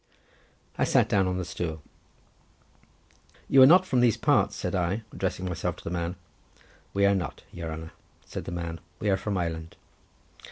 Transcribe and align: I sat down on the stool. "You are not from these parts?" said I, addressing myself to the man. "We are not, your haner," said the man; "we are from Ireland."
I 0.79 0.83
sat 0.83 1.07
down 1.07 1.27
on 1.27 1.37
the 1.37 1.45
stool. 1.45 1.83
"You 3.47 3.61
are 3.61 3.67
not 3.67 3.85
from 3.85 3.99
these 3.99 4.17
parts?" 4.17 4.55
said 4.55 4.73
I, 4.73 5.03
addressing 5.11 5.45
myself 5.45 5.75
to 5.75 5.83
the 5.83 5.91
man. 5.91 6.15
"We 6.91 7.05
are 7.05 7.13
not, 7.13 7.43
your 7.51 7.69
haner," 7.69 7.91
said 8.25 8.45
the 8.45 8.51
man; 8.51 8.79
"we 8.99 9.11
are 9.11 9.17
from 9.17 9.37
Ireland." 9.37 9.75